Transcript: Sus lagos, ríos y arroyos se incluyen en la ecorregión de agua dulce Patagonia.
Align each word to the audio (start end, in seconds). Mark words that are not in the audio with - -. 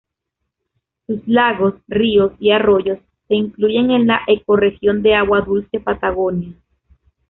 Sus 1.05 1.27
lagos, 1.27 1.75
ríos 1.87 2.31
y 2.39 2.49
arroyos 2.49 2.97
se 3.27 3.35
incluyen 3.35 3.91
en 3.91 4.07
la 4.07 4.21
ecorregión 4.25 5.03
de 5.03 5.13
agua 5.13 5.41
dulce 5.41 5.79
Patagonia. 5.79 6.55